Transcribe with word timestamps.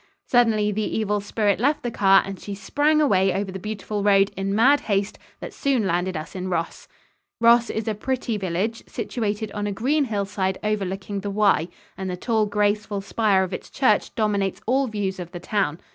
Suddenly 0.25 0.71
the 0.71 0.97
evil 0.97 1.21
spirit 1.21 1.59
left 1.59 1.83
the 1.83 1.91
car 1.91 2.23
and 2.25 2.39
she 2.39 2.55
sprang 2.55 2.99
away 2.99 3.31
over 3.31 3.51
the 3.51 3.59
beautiful 3.59 4.01
road 4.01 4.31
in 4.35 4.55
mad 4.55 4.79
haste 4.79 5.19
that 5.41 5.53
soon 5.53 5.85
landed 5.85 6.17
us 6.17 6.33
in 6.35 6.49
Ross. 6.49 6.87
Ross 7.39 7.69
is 7.69 7.87
a 7.87 7.93
pretty 7.93 8.35
village, 8.35 8.83
situated 8.87 9.51
on 9.51 9.67
a 9.67 9.71
green 9.71 10.05
hillside 10.05 10.57
overlooking 10.63 11.19
the 11.19 11.29
Wye, 11.29 11.67
and 11.95 12.09
the 12.09 12.17
tall, 12.17 12.47
graceful 12.47 13.01
spire 13.01 13.43
of 13.43 13.53
its 13.53 13.69
church 13.69 14.15
dominates 14.15 14.59
all 14.65 14.87
views 14.87 15.19
of 15.19 15.31
the 15.33 15.39
town. 15.39 15.79